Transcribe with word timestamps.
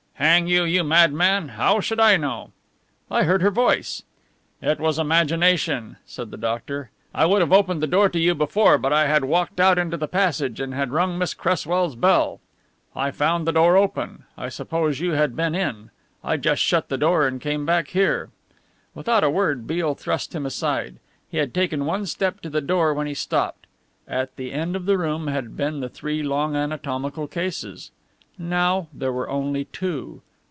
"Hang 0.15 0.45
you, 0.45 0.65
you 0.65 0.83
madman! 0.83 1.47
How 1.49 1.79
should 1.79 1.99
I 1.99 2.15
know?" 2.15 2.51
"I 3.09 3.23
heard 3.23 3.41
her 3.41 3.49
voice." 3.49 4.03
"It 4.61 4.79
was 4.79 4.99
imagination," 4.99 5.97
said 6.05 6.29
the 6.29 6.37
doctor. 6.37 6.91
"I 7.11 7.25
would 7.25 7.41
have 7.41 7.51
opened 7.51 7.81
the 7.81 7.87
door 7.87 8.07
to 8.09 8.19
you 8.19 8.35
before 8.35 8.77
but 8.77 8.93
I 8.93 9.07
had 9.07 9.25
walked 9.25 9.59
out 9.59 9.79
into 9.79 9.97
the 9.97 10.07
passage 10.07 10.59
and 10.59 10.75
had 10.75 10.91
rung 10.91 11.17
Miss 11.17 11.33
Cresswell's 11.33 11.95
bell. 11.95 12.39
I 12.95 13.09
found 13.09 13.47
the 13.47 13.51
door 13.51 13.75
open. 13.75 14.25
I 14.37 14.49
suppose 14.49 14.99
you 14.99 15.13
had 15.13 15.35
been 15.35 15.55
in. 15.55 15.89
I 16.23 16.37
just 16.37 16.61
shut 16.61 16.89
the 16.89 16.99
door 16.99 17.25
and 17.25 17.41
came 17.41 17.65
back 17.65 17.87
here." 17.87 18.29
Without 18.93 19.23
a 19.23 19.29
word 19.31 19.65
Beale 19.65 19.95
thrust 19.95 20.35
him 20.35 20.45
aside. 20.45 20.99
He 21.31 21.37
had 21.39 21.51
taken 21.51 21.83
one 21.85 22.05
step 22.05 22.41
to 22.41 22.49
the 22.51 22.61
door 22.61 22.93
when 22.93 23.07
he 23.07 23.15
stopped: 23.15 23.65
At 24.07 24.35
the 24.35 24.51
end 24.51 24.75
of 24.75 24.85
the 24.85 24.99
room 24.99 25.29
had 25.29 25.57
been 25.57 25.79
the 25.79 25.89
three 25.89 26.21
long 26.21 26.55
anatomical 26.55 27.27
cases. 27.27 27.89
Now 28.39 28.87
there 28.91 29.11
were 29.11 29.29
only 29.29 29.65
two. 29.65 30.23